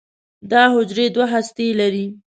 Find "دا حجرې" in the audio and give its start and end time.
0.51-1.05